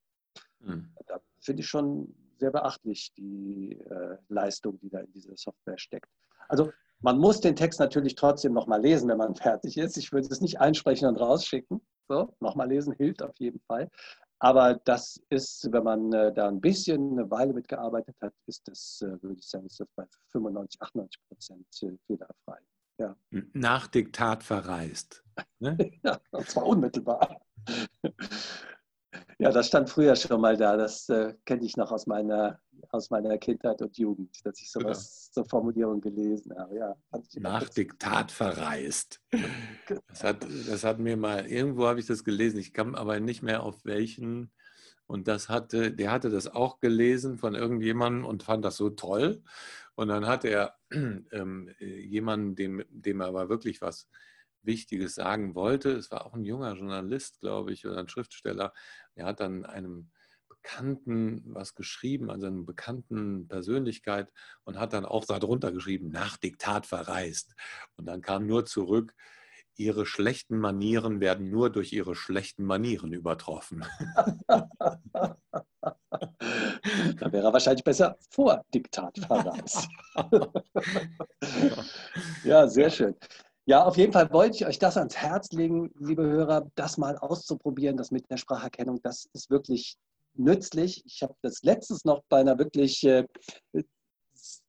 Mhm. 0.60 0.94
Da 1.06 1.20
finde 1.40 1.62
ich 1.62 1.68
schon 1.68 2.14
sehr 2.40 2.50
beachtlich 2.50 3.12
die 3.16 3.78
äh, 3.78 4.16
Leistung, 4.28 4.80
die 4.80 4.90
da 4.90 5.00
in 5.00 5.12
dieser 5.12 5.36
Software 5.36 5.78
steckt. 5.78 6.10
Also 6.48 6.72
man 7.00 7.18
muss 7.18 7.40
den 7.40 7.56
Text 7.56 7.80
natürlich 7.80 8.14
trotzdem 8.14 8.52
nochmal 8.52 8.80
lesen, 8.80 9.08
wenn 9.08 9.18
man 9.18 9.34
fertig 9.36 9.76
ist. 9.76 9.96
Ich 9.96 10.12
würde 10.12 10.28
es 10.28 10.40
nicht 10.40 10.60
einsprechen 10.60 11.08
und 11.08 11.16
rausschicken. 11.16 11.80
So, 12.08 12.34
nochmal 12.40 12.68
lesen 12.68 12.92
hilft 12.94 13.22
auf 13.22 13.36
jeden 13.38 13.60
Fall. 13.60 13.88
Aber 14.40 14.74
das 14.84 15.22
ist, 15.28 15.70
wenn 15.70 15.84
man 15.84 16.12
äh, 16.12 16.32
da 16.32 16.48
ein 16.48 16.60
bisschen 16.60 17.12
eine 17.12 17.30
Weile 17.30 17.52
mitgearbeitet 17.52 18.16
hat, 18.22 18.32
ist 18.46 18.66
das, 18.66 19.02
äh, 19.02 19.22
würde 19.22 19.36
ich 19.38 19.46
sagen, 19.46 19.66
ist 19.66 19.78
das 19.78 19.88
bei 19.94 20.06
95, 20.32 20.80
98 20.80 21.20
Prozent 21.28 21.66
äh, 21.82 21.96
fehlerfrei. 22.06 22.58
Ja. 22.98 23.16
Nach 23.52 23.86
Diktat 23.86 24.42
verreist. 24.42 25.24
Ne? 25.58 25.76
ja, 26.04 26.18
und 26.30 26.48
zwar 26.48 26.66
unmittelbar. 26.66 27.40
Ja, 29.40 29.50
das 29.50 29.68
stand 29.68 29.88
früher 29.88 30.16
schon 30.16 30.40
mal 30.40 30.56
da. 30.56 30.76
Das 30.76 31.08
äh, 31.08 31.34
kenne 31.44 31.64
ich 31.64 31.76
noch 31.76 31.90
aus 31.92 32.06
meiner, 32.06 32.60
aus 32.90 33.10
meiner 33.10 33.38
Kindheit 33.38 33.80
und 33.82 33.96
Jugend, 33.96 34.44
dass 34.44 34.60
ich 34.60 34.70
sowas 34.70 35.28
ja. 35.28 35.32
zur 35.34 35.44
Formulierung 35.48 36.00
gelesen 36.00 36.56
habe. 36.58 36.76
Ja, 36.76 36.96
Nach 37.36 37.68
Diktat 37.68 38.30
verreist. 38.30 39.20
Das 40.08 40.24
hat, 40.24 40.46
das 40.68 40.84
hat 40.84 40.98
mir 40.98 41.16
mal, 41.16 41.46
irgendwo 41.46 41.86
habe 41.86 42.00
ich 42.00 42.06
das 42.06 42.24
gelesen, 42.24 42.58
ich 42.58 42.72
kam 42.72 42.94
aber 42.94 43.18
nicht 43.20 43.42
mehr 43.42 43.62
auf 43.62 43.84
welchen. 43.84 44.50
Und 45.06 45.26
das 45.26 45.48
hatte, 45.48 45.90
der 45.90 46.12
hatte 46.12 46.30
das 46.30 46.46
auch 46.46 46.78
gelesen 46.78 47.38
von 47.38 47.54
irgendjemandem 47.54 48.24
und 48.24 48.44
fand 48.44 48.64
das 48.64 48.76
so 48.76 48.90
toll. 48.90 49.42
Und 49.94 50.08
dann 50.08 50.26
hatte 50.26 50.48
er 50.48 50.76
ähm, 51.32 51.70
jemanden, 51.80 52.54
dem, 52.54 52.84
dem 52.90 53.20
er 53.20 53.26
aber 53.28 53.48
wirklich 53.48 53.80
was 53.80 54.06
Wichtiges 54.62 55.14
sagen 55.14 55.54
wollte. 55.54 55.92
Es 55.92 56.10
war 56.10 56.26
auch 56.26 56.34
ein 56.34 56.44
junger 56.44 56.74
Journalist, 56.74 57.40
glaube 57.40 57.72
ich, 57.72 57.86
oder 57.86 57.98
ein 57.98 58.08
Schriftsteller. 58.08 58.72
Er 59.14 59.26
hat 59.26 59.40
dann 59.40 59.64
einem 59.64 60.10
Bekannten 60.48 61.42
was 61.46 61.74
geschrieben, 61.74 62.30
also 62.30 62.46
einer 62.46 62.62
bekannten 62.62 63.48
Persönlichkeit 63.48 64.30
und 64.64 64.78
hat 64.78 64.92
dann 64.92 65.06
auch 65.06 65.24
darunter 65.24 65.72
geschrieben, 65.72 66.10
nach 66.10 66.36
Diktat 66.36 66.86
verreist. 66.86 67.54
Und 67.96 68.06
dann 68.06 68.20
kam 68.20 68.46
nur 68.46 68.66
zurück, 68.66 69.14
ihre 69.76 70.04
schlechten 70.04 70.58
Manieren 70.58 71.20
werden 71.20 71.48
nur 71.48 71.70
durch 71.70 71.92
ihre 71.92 72.14
schlechten 72.14 72.64
Manieren 72.64 73.14
übertroffen. 73.14 73.86
da 74.46 74.68
wäre 77.32 77.46
er 77.46 77.52
wahrscheinlich 77.52 77.84
besser 77.84 78.16
vor 78.28 78.64
Diktat 78.74 79.18
verreist. 79.18 79.88
ja, 82.44 82.68
sehr 82.68 82.90
schön. 82.90 83.16
Ja, 83.70 83.84
auf 83.84 83.96
jeden 83.96 84.12
Fall 84.12 84.32
wollte 84.32 84.56
ich 84.56 84.66
euch 84.66 84.80
das 84.80 84.96
ans 84.96 85.16
Herz 85.16 85.52
legen, 85.52 85.92
liebe 86.00 86.24
Hörer, 86.24 86.68
das 86.74 86.98
mal 86.98 87.16
auszuprobieren, 87.16 87.96
das 87.96 88.10
mit 88.10 88.28
der 88.28 88.36
Spracherkennung. 88.36 89.00
Das 89.00 89.28
ist 89.32 89.48
wirklich 89.48 89.96
nützlich. 90.34 91.06
Ich 91.06 91.22
habe 91.22 91.36
das 91.42 91.62
letztens 91.62 92.04
noch 92.04 92.24
bei 92.28 92.40
einer 92.40 92.58
wirklich 92.58 93.04
äh, 93.04 93.28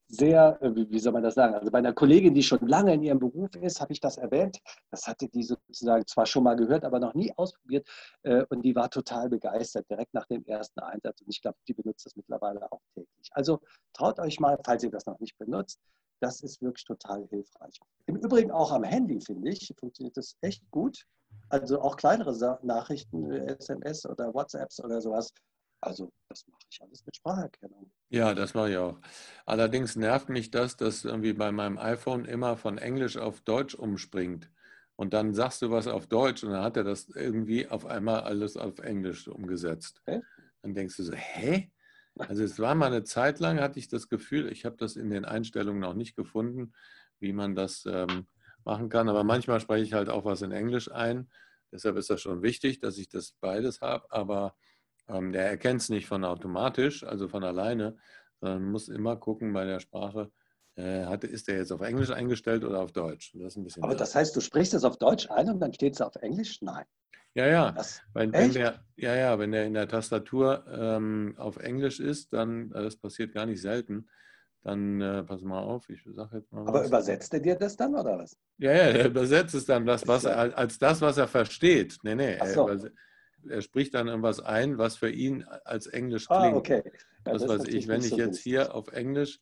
sehr, 0.08 0.62
äh, 0.62 0.70
wie 0.76 1.00
soll 1.00 1.14
man 1.14 1.24
das 1.24 1.34
sagen, 1.34 1.56
also 1.56 1.72
bei 1.72 1.80
einer 1.80 1.94
Kollegin, 1.94 2.36
die 2.36 2.44
schon 2.44 2.68
lange 2.68 2.94
in 2.94 3.02
ihrem 3.02 3.18
Beruf 3.18 3.56
ist, 3.56 3.82
habe 3.82 3.92
ich 3.92 4.00
das 4.00 4.18
erwähnt. 4.18 4.60
Das 4.92 5.08
hatte 5.08 5.28
die 5.30 5.42
sozusagen 5.42 6.06
zwar 6.06 6.28
schon 6.28 6.44
mal 6.44 6.56
gehört, 6.56 6.84
aber 6.84 7.00
noch 7.00 7.16
nie 7.16 7.34
ausprobiert. 7.38 7.88
Äh, 8.22 8.46
und 8.50 8.62
die 8.62 8.76
war 8.76 8.92
total 8.92 9.30
begeistert, 9.30 9.90
direkt 9.90 10.14
nach 10.14 10.28
dem 10.28 10.46
ersten 10.46 10.80
Einsatz. 10.80 11.22
Und 11.22 11.30
ich 11.32 11.42
glaube, 11.42 11.58
die 11.68 11.74
benutzt 11.74 12.06
das 12.06 12.16
mittlerweile 12.16 12.72
auch 12.72 12.82
täglich. 12.94 13.32
Also 13.32 13.62
traut 13.94 14.20
euch 14.20 14.40
mal, 14.40 14.60
falls 14.64 14.84
ihr 14.84 14.92
das 14.92 15.08
noch 15.08 15.20
nicht 15.20 15.36
benutzt, 15.40 15.80
das 16.22 16.42
ist 16.42 16.62
wirklich 16.62 16.86
total 16.86 17.28
hilfreich. 17.28 17.80
Im 18.06 18.16
Übrigen 18.18 18.52
auch 18.52 18.72
am 18.72 18.84
Handy, 18.84 19.20
finde 19.20 19.50
ich, 19.50 19.74
funktioniert 19.80 20.16
das 20.18 20.38
echt 20.42 20.64
gut. 20.72 21.06
Also 21.50 21.82
auch 21.82 21.98
kleinere 21.98 22.60
Nachrichten, 22.64 23.30
SMS 23.32 24.06
oder 24.06 24.34
WhatsApps 24.34 24.84
oder 24.84 25.02
sowas. 25.02 25.34
Also 25.82 26.12
das 26.30 26.46
mache 26.48 26.62
ich 26.72 26.82
alles 26.82 27.06
mit 27.06 27.16
Spracherkennung. 27.16 27.92
Ja, 28.10 28.34
das 28.34 28.54
mache 28.54 28.72
ich 28.72 28.78
auch. 28.78 29.00
Allerdings 29.46 29.96
nervt 29.96 30.30
mich 30.30 30.52
das, 30.52 30.78
dass 30.78 31.04
irgendwie 31.04 31.34
bei 31.34 31.52
meinem 31.52 31.78
iPhone 31.78 32.26
immer 32.26 32.56
von 32.56 32.78
Englisch 32.78 33.18
auf 33.18 33.42
Deutsch 33.42 33.74
umspringt. 33.74 34.52
Und 34.96 35.14
dann 35.14 35.34
sagst 35.34 35.62
du 35.64 35.72
was 35.72 35.88
auf 35.88 36.08
Deutsch 36.08 36.44
und 36.44 36.52
dann 36.52 36.64
hat 36.64 36.78
er 36.78 36.84
das 36.84 37.10
irgendwie 37.10 37.68
auf 37.68 37.86
einmal 37.86 38.22
alles 38.22 38.56
auf 38.58 38.80
Englisch 38.80 39.28
umgesetzt. 39.28 40.02
Hä? 40.06 40.22
Dann 40.62 40.76
denkst 40.76 40.98
du 40.98 41.04
so, 41.04 41.14
hä? 41.14 41.72
Also 42.28 42.44
es 42.44 42.60
war 42.60 42.76
mal 42.76 42.88
eine 42.88 43.04
Zeit 43.04 43.40
lang, 43.40 43.60
hatte 43.60 43.80
ich 43.80 43.88
das 43.88 44.10
Gefühl, 44.10 44.52
ich 44.52 44.66
habe 44.66 44.78
das 44.78 44.96
in 44.96 45.10
den 45.10 45.26
Einstellungen 45.26 45.82
noch 45.82 45.94
nicht 45.94 46.16
gefunden, 46.16 46.74
wie 47.20 47.34
man 47.34 47.56
das 47.56 47.86
ähm, 47.86 48.28
machen 48.64 48.90
kann. 48.90 49.10
Aber 49.10 49.24
manchmal 49.24 49.60
spreche 49.60 49.84
ich 49.84 49.94
halt 49.94 50.10
auch 50.10 50.26
was 50.26 50.42
in 50.42 50.52
Englisch 50.52 50.92
ein. 50.92 51.30
Deshalb 51.72 51.98
ist 51.98 52.10
das 52.10 52.22
schon 52.22 52.42
wichtig, 52.42 52.80
dass 52.80 52.98
ich 52.98 53.10
das 53.10 53.34
beides 53.40 53.82
habe. 53.82 54.06
Aber 54.10 54.56
ähm, 55.08 55.32
der 55.32 55.46
erkennt 55.46 55.82
es 55.82 55.90
nicht 55.90 56.08
von 56.08 56.24
automatisch, 56.24 57.04
also 57.04 57.28
von 57.28 57.44
alleine, 57.44 57.98
sondern 58.40 58.72
muss 58.72 58.90
immer 58.90 59.16
gucken 59.18 59.54
bei 59.54 59.66
der 59.66 59.80
Sprache, 59.80 60.32
äh, 60.76 61.06
hat, 61.06 61.24
ist 61.24 61.48
der 61.48 61.58
jetzt 61.58 61.72
auf 61.72 61.82
Englisch 61.82 62.12
eingestellt 62.12 62.64
oder 62.64 62.80
auf 62.80 62.92
Deutsch? 62.92 63.36
Das 63.36 63.58
Aber 63.82 63.96
das 63.96 64.16
heißt, 64.16 64.36
du 64.36 64.42
sprichst 64.42 64.74
es 64.74 64.84
auf 64.84 64.98
Deutsch 64.98 65.30
ein 65.30 65.50
und 65.50 65.60
dann 65.60 65.74
steht 65.74 65.96
es 65.96 66.02
auf 66.02 66.16
Englisch? 66.16 66.62
Nein. 66.62 66.86
Ja, 67.34 67.48
ja. 67.48 67.72
Das, 67.72 68.02
wenn, 68.14 68.34
wenn, 68.34 68.52
der, 68.52 68.84
ja, 68.98 69.16
ja, 69.16 69.40
wenn 69.40 69.52
der 69.52 69.66
in 69.66 69.74
der 69.74 69.88
Tastatur 69.88 70.66
ähm, 70.70 71.36
auf 71.38 71.58
Englisch 71.58 72.00
ist, 72.00 72.34
dann, 72.34 72.72
äh, 72.72 72.84
das 72.84 72.98
passiert 72.98 73.34
gar 73.34 73.46
nicht 73.46 73.62
selten, 73.62 74.10
dann 74.64 75.02
äh, 75.02 75.24
pass 75.24 75.42
mal 75.42 75.60
auf, 75.60 75.90
ich 75.90 76.04
sage 76.04 76.38
jetzt 76.38 76.52
mal. 76.52 76.68
Aber 76.68 76.82
was. 76.82 76.88
übersetzt 76.88 77.34
er 77.34 77.40
dir 77.40 77.56
das 77.56 77.76
dann 77.76 77.96
oder 77.96 78.20
was? 78.20 78.38
Ja, 78.58 78.72
ja, 78.72 78.78
er 78.78 79.06
übersetzt 79.08 79.56
es 79.56 79.66
dann 79.66 79.86
das, 79.86 80.08
was 80.08 80.26
er, 80.26 80.58
als 80.58 80.78
das, 80.78 81.02
was 81.02 81.18
er 81.18 81.28
versteht. 81.28 81.98
Nee, 82.04 82.16
nee. 82.16 82.38
So. 82.54 82.68
Er, 82.68 82.92
er, 83.50 83.62
spricht 83.62 83.94
dann 83.94 84.08
irgendwas 84.08 84.40
ein, 84.40 84.78
was 84.78 84.98
für 84.98 85.10
ihn 85.10 85.44
als 85.66 85.88
Englisch 85.88 86.30
ah, 86.30 86.42
klingt. 86.42 86.56
Ah, 86.56 86.60
okay. 86.60 86.84
Ja, 87.26 87.34
das, 87.34 87.42
das 87.44 87.60
weiß 87.60 87.68
ich. 87.70 87.88
Wenn 87.88 88.02
ich 88.02 88.10
so 88.10 88.18
jetzt 88.18 88.40
hier 88.40 88.76
auf 88.76 88.92
Englisch, 88.92 89.40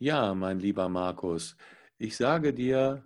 ja, 0.00 0.34
mein 0.34 0.58
lieber 0.58 0.88
Markus, 0.88 1.56
ich 1.98 2.16
sage 2.16 2.54
dir, 2.54 3.04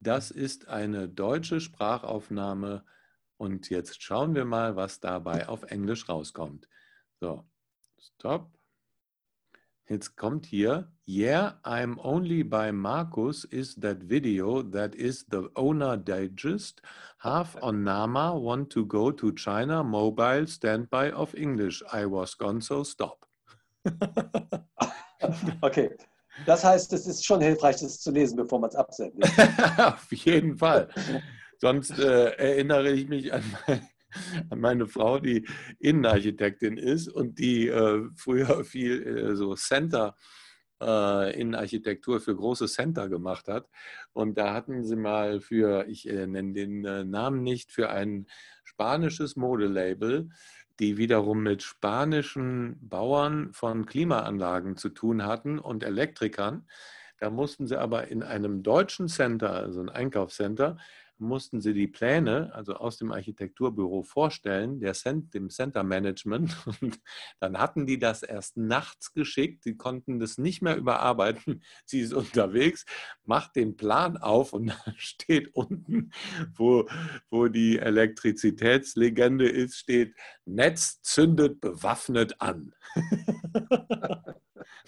das 0.00 0.32
ist 0.32 0.68
eine 0.68 1.08
deutsche 1.08 1.60
Sprachaufnahme 1.60 2.84
und 3.36 3.70
jetzt 3.70 4.02
schauen 4.02 4.34
wir 4.34 4.44
mal, 4.44 4.74
was 4.74 4.98
dabei 4.98 5.48
auf 5.48 5.62
Englisch 5.62 6.08
rauskommt. 6.08 6.68
So, 7.20 7.44
stop. 8.00 8.50
Jetzt 9.88 10.16
kommt 10.16 10.46
hier, 10.46 10.90
yeah, 11.06 11.60
I'm 11.62 11.98
only 12.00 12.42
by 12.42 12.72
Markus 12.72 13.44
is 13.44 13.76
that 13.76 14.02
video 14.02 14.62
that 14.62 14.94
is 14.94 15.26
the 15.30 15.48
owner 15.54 15.96
digest. 15.96 16.82
Half 17.18 17.54
on 17.62 17.84
Nama 17.84 18.34
want 18.34 18.70
to 18.72 18.86
go 18.86 19.12
to 19.12 19.30
China 19.32 19.84
mobile 19.84 20.48
standby 20.48 21.12
of 21.12 21.34
English. 21.34 21.82
I 21.92 22.06
was 22.06 22.34
gone, 22.34 22.60
so 22.60 22.82
stop. 22.82 23.24
okay, 25.62 25.90
das 26.46 26.64
heißt, 26.64 26.92
es 26.92 27.06
ist 27.06 27.24
schon 27.24 27.40
hilfreich, 27.40 27.76
das 27.80 28.00
zu 28.00 28.10
lesen, 28.10 28.36
bevor 28.36 28.60
man 28.60 28.70
es 28.70 28.76
absendet. 28.76 29.30
Auf 29.78 30.12
jeden 30.12 30.56
Fall. 30.56 30.88
Sonst 31.58 31.98
äh, 31.98 32.30
erinnere 32.36 32.90
ich 32.92 33.08
mich 33.08 33.32
an, 33.32 33.42
an, 34.50 34.60
meine 34.60 34.86
Frau, 34.86 35.18
die 35.18 35.46
Innenarchitektin 35.78 36.76
ist 36.76 37.08
und 37.08 37.38
die 37.38 37.68
äh, 37.68 38.08
früher 38.16 38.64
viel 38.64 39.02
äh, 39.06 39.36
so 39.36 39.54
Center 39.54 40.16
äh, 40.82 41.40
Innenarchitektur 41.40 42.20
für 42.20 42.34
große 42.34 42.66
Center 42.66 43.08
gemacht 43.08 43.48
hat. 43.48 43.68
Und 44.12 44.36
da 44.36 44.52
hatten 44.54 44.84
sie 44.84 44.96
mal 44.96 45.40
für, 45.40 45.86
ich 45.88 46.08
äh, 46.08 46.26
nenne 46.26 46.52
den 46.52 46.84
äh, 46.84 47.04
Namen 47.04 47.42
nicht, 47.42 47.72
für 47.72 47.90
ein 47.90 48.26
spanisches 48.64 49.36
Modelabel, 49.36 50.30
die 50.80 50.96
wiederum 50.96 51.42
mit 51.42 51.62
spanischen 51.62 52.76
Bauern 52.80 53.52
von 53.52 53.86
Klimaanlagen 53.86 54.76
zu 54.76 54.88
tun 54.88 55.24
hatten 55.24 55.58
und 55.58 55.84
Elektrikern. 55.84 56.66
Da 57.18 57.30
mussten 57.30 57.66
sie 57.66 57.78
aber 57.78 58.08
in 58.08 58.22
einem 58.22 58.62
deutschen 58.62 59.08
Center, 59.08 59.52
also 59.52 59.80
ein 59.80 59.88
Einkaufscenter, 59.88 60.76
mussten 61.18 61.60
sie 61.60 61.74
die 61.74 61.86
Pläne, 61.86 62.52
also 62.54 62.74
aus 62.74 62.98
dem 62.98 63.12
Architekturbüro, 63.12 64.02
vorstellen, 64.02 64.80
der 64.80 64.94
Cent, 64.94 65.34
dem 65.34 65.50
Center 65.50 65.82
Management. 65.82 66.56
Und 66.80 67.00
dann 67.40 67.58
hatten 67.58 67.86
die 67.86 67.98
das 67.98 68.22
erst 68.22 68.56
nachts 68.56 69.12
geschickt. 69.12 69.64
Die 69.64 69.76
konnten 69.76 70.18
das 70.18 70.38
nicht 70.38 70.62
mehr 70.62 70.76
überarbeiten. 70.76 71.62
Sie 71.84 72.00
ist 72.00 72.12
unterwegs, 72.12 72.84
macht 73.24 73.56
den 73.56 73.76
Plan 73.76 74.16
auf 74.16 74.52
und 74.52 74.66
da 74.86 74.94
steht 74.96 75.54
unten, 75.54 76.10
wo, 76.54 76.88
wo 77.30 77.48
die 77.48 77.78
Elektrizitätslegende 77.78 79.48
ist, 79.48 79.76
steht, 79.76 80.14
Netz 80.44 81.00
zündet 81.02 81.60
bewaffnet 81.60 82.40
an. 82.40 82.74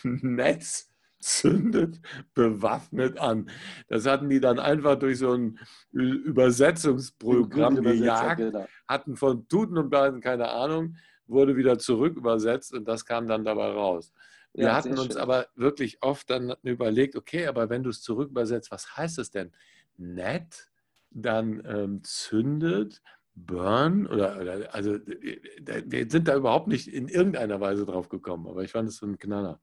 Netz 0.02 0.90
zündet 1.18 2.00
bewaffnet 2.34 3.18
an. 3.18 3.50
Das 3.88 4.06
hatten 4.06 4.28
die 4.28 4.40
dann 4.40 4.58
einfach 4.58 4.98
durch 4.98 5.18
so 5.18 5.32
ein 5.32 5.58
Übersetzungsprogramm 5.92 7.82
gejagt, 7.82 8.54
hatten 8.86 9.16
von 9.16 9.48
Tuten 9.48 9.78
und 9.78 9.90
Blasen 9.90 10.20
keine 10.20 10.48
Ahnung, 10.48 10.96
wurde 11.26 11.56
wieder 11.56 11.78
zurück 11.78 12.16
übersetzt 12.16 12.72
und 12.72 12.86
das 12.86 13.04
kam 13.04 13.26
dann 13.26 13.44
dabei 13.44 13.70
raus. 13.72 14.12
Wir 14.52 14.66
ja, 14.66 14.74
hatten 14.74 14.98
uns 14.98 15.14
schön. 15.14 15.22
aber 15.22 15.48
wirklich 15.54 15.98
oft 16.02 16.30
dann 16.30 16.54
überlegt, 16.62 17.14
okay, 17.16 17.46
aber 17.46 17.68
wenn 17.68 17.82
du 17.82 17.90
es 17.90 18.00
zurück 18.00 18.30
übersetzt, 18.30 18.70
was 18.70 18.96
heißt 18.96 19.18
es 19.18 19.30
denn? 19.30 19.52
Nett, 19.98 20.70
dann 21.10 21.62
ähm, 21.66 22.02
zündet, 22.04 23.02
Burn 23.34 24.06
oder, 24.06 24.40
oder 24.40 24.74
also 24.74 24.98
wir 24.98 26.10
sind 26.10 26.26
da 26.26 26.36
überhaupt 26.36 26.68
nicht 26.68 26.88
in 26.88 27.08
irgendeiner 27.08 27.60
Weise 27.60 27.84
drauf 27.84 28.08
gekommen, 28.08 28.46
aber 28.46 28.64
ich 28.64 28.72
fand 28.72 28.88
es 28.88 28.96
so 28.96 29.06
ein 29.06 29.18
Knaller. 29.18 29.60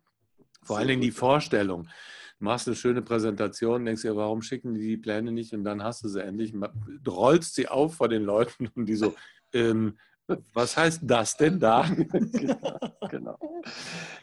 Vor 0.64 0.78
allen 0.78 0.88
Dingen 0.88 1.02
die 1.02 1.12
Vorstellung. 1.12 1.88
Du 2.40 2.46
machst 2.46 2.68
eine 2.68 2.76
schöne 2.76 3.02
Präsentation, 3.02 3.86
denkst 3.86 4.02
dir, 4.02 4.16
warum 4.16 4.42
schicken 4.42 4.74
die 4.74 4.82
die 4.82 4.98
Pläne 4.98 5.32
nicht 5.32 5.54
und 5.54 5.64
dann 5.64 5.84
hast 5.84 6.04
du 6.04 6.10
sie 6.10 6.24
endlich, 6.24 6.54
rollst 7.08 7.56
sie 7.56 7.68
auf 7.68 7.96
vor 7.96 8.10
den 8.10 8.24
Leuten 8.24 8.68
und 8.76 8.86
die 8.86 8.96
so, 8.96 9.14
ähm, 9.54 9.98
was 10.54 10.78
heißt 10.78 11.02
das 11.04 11.36
denn 11.36 11.60
da? 11.60 11.84
genau, 11.90 12.80
genau. 13.10 13.38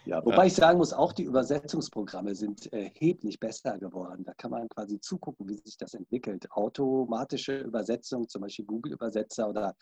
Ja, 0.06 0.24
wobei 0.24 0.36
ja. 0.36 0.44
ich 0.44 0.54
sagen 0.54 0.78
muss, 0.78 0.94
auch 0.94 1.12
die 1.12 1.24
Übersetzungsprogramme 1.24 2.34
sind 2.34 2.72
erheblich 2.72 3.38
besser 3.38 3.78
geworden. 3.78 4.24
Da 4.24 4.32
kann 4.34 4.50
man 4.50 4.68
quasi 4.70 4.98
zugucken, 4.98 5.46
wie 5.48 5.58
sich 5.58 5.76
das 5.76 5.92
entwickelt. 5.92 6.50
Automatische 6.52 7.58
Übersetzung, 7.58 8.26
zum 8.28 8.42
Beispiel 8.42 8.64
Google-Übersetzer 8.64 9.48
oder 9.48 9.76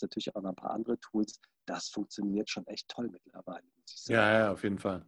natürlich 0.00 0.34
auch 0.34 0.42
noch 0.42 0.50
ein 0.50 0.56
paar 0.56 0.72
andere 0.72 0.98
Tools, 0.98 1.38
das 1.66 1.88
funktioniert 1.88 2.48
schon 2.48 2.66
echt 2.66 2.88
toll 2.88 3.08
mittlerweile. 3.10 3.66
Ja, 4.06 4.38
ja, 4.38 4.52
auf 4.52 4.62
jeden 4.62 4.78
Fall. 4.78 5.04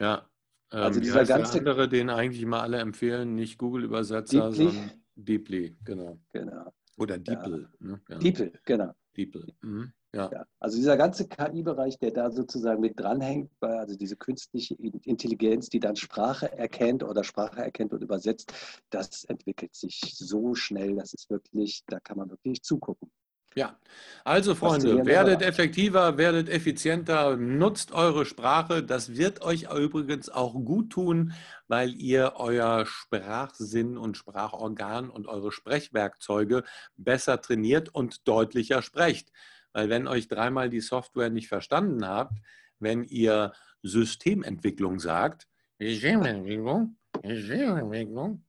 Ja. 0.00 0.28
Ähm, 0.72 0.82
also 0.82 1.00
dieser 1.00 1.24
ganze 1.24 1.52
der 1.52 1.60
andere, 1.60 1.88
den 1.88 2.10
eigentlich 2.10 2.44
mal 2.46 2.60
alle 2.60 2.78
empfehlen, 2.78 3.34
nicht 3.34 3.58
Google-Übersetzer, 3.58 4.52
sondern 4.52 4.90
Deeply, 5.16 5.76
genau. 5.84 6.18
genau. 6.32 6.72
Oder 6.96 7.18
DeepL. 7.18 7.68
Ja. 7.80 7.86
Ne? 7.86 8.00
Ja. 8.08 8.18
DeepL, 8.18 8.52
genau. 8.64 8.92
DeepL. 9.16 9.46
Mhm. 9.62 9.92
Ja. 10.12 10.28
ja. 10.32 10.46
Also 10.58 10.76
dieser 10.76 10.96
ganze 10.96 11.28
KI-Bereich, 11.28 11.98
der 11.98 12.10
da 12.10 12.30
sozusagen 12.30 12.80
mit 12.80 12.98
dranhängt, 12.98 13.50
also 13.60 13.96
diese 13.96 14.16
künstliche 14.16 14.74
Intelligenz, 14.74 15.68
die 15.68 15.78
dann 15.78 15.94
Sprache 15.94 16.50
erkennt 16.52 17.04
oder 17.04 17.22
Sprache 17.22 17.60
erkennt 17.60 17.92
und 17.92 18.02
übersetzt, 18.02 18.52
das 18.90 19.24
entwickelt 19.24 19.74
sich 19.74 20.00
so 20.16 20.54
schnell, 20.54 20.96
das 20.96 21.12
ist 21.14 21.30
wirklich, 21.30 21.84
da 21.86 22.00
kann 22.00 22.18
man 22.18 22.30
wirklich 22.30 22.62
zugucken. 22.62 23.10
Ja, 23.56 23.76
also 24.24 24.54
Freunde, 24.54 25.04
werdet 25.06 25.42
effektiver, 25.42 26.16
werdet 26.16 26.48
effizienter, 26.48 27.36
nutzt 27.36 27.90
eure 27.90 28.24
Sprache. 28.24 28.82
Das 28.84 29.16
wird 29.16 29.42
euch 29.42 29.66
übrigens 29.74 30.28
auch 30.28 30.54
gut 30.54 30.90
tun, 30.90 31.32
weil 31.66 31.94
ihr 31.94 32.34
euer 32.36 32.86
Sprachsinn 32.86 33.96
und 33.96 34.16
Sprachorgan 34.16 35.10
und 35.10 35.26
eure 35.26 35.50
Sprechwerkzeuge 35.50 36.62
besser 36.96 37.40
trainiert 37.40 37.88
und 37.88 38.28
deutlicher 38.28 38.82
sprecht. 38.82 39.32
Weil 39.72 39.88
wenn 39.88 40.06
euch 40.06 40.28
dreimal 40.28 40.70
die 40.70 40.80
Software 40.80 41.30
nicht 41.30 41.48
verstanden 41.48 42.06
habt, 42.06 42.38
wenn 42.78 43.02
ihr 43.02 43.52
Systementwicklung 43.82 45.00
sagt, 45.00 45.48
Systementwicklung, 45.80 46.96
Systementwicklung, 47.24 48.44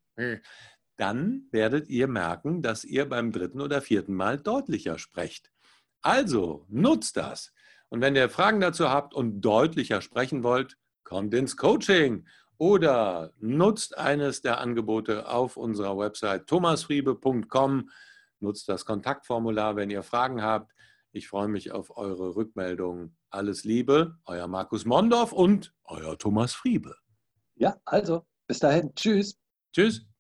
dann 1.02 1.48
werdet 1.50 1.90
ihr 1.90 2.08
merken, 2.08 2.62
dass 2.62 2.84
ihr 2.84 3.10
beim 3.10 3.32
dritten 3.32 3.60
oder 3.60 3.82
vierten 3.82 4.14
Mal 4.14 4.38
deutlicher 4.38 5.00
sprecht. 5.00 5.52
Also 6.02 6.66
nutzt 6.70 7.18
das. 7.18 7.54
Und 7.90 8.02
wenn 8.02 8.16
ihr 8.16 8.30
Fragen 8.30 8.62
dazu 8.62 8.90
habt 8.90 9.16
und 9.16 9.42
deutlicher 9.42 10.02
sprechen 10.02 10.44
wollt, 10.44 10.78
kommt 11.04 11.34
ins 11.34 11.58
Coaching 11.58 12.28
oder 12.60 13.34
nutzt 13.40 13.98
eines 13.98 14.44
der 14.44 14.62
Angebote 14.62 15.28
auf 15.28 15.58
unserer 15.58 15.98
Website 15.98 16.46
thomasfriebe.com. 16.46 17.90
Nutzt 18.40 18.70
das 18.70 18.86
Kontaktformular, 18.86 19.76
wenn 19.76 19.90
ihr 19.90 20.04
Fragen 20.04 20.44
habt. 20.44 20.72
Ich 21.14 21.28
freue 21.28 21.48
mich 21.48 21.72
auf 21.72 21.98
eure 21.98 22.36
Rückmeldungen. 22.36 23.18
Alles 23.32 23.64
Liebe, 23.64 24.20
euer 24.26 24.48
Markus 24.48 24.86
Mondorf 24.86 25.34
und 25.34 25.74
euer 25.86 26.16
Thomas 26.18 26.54
Friebe. 26.54 26.96
Ja, 27.56 27.76
also 27.86 28.28
bis 28.46 28.60
dahin. 28.60 28.94
Tschüss. 28.94 29.36
Tschüss. 29.74 30.11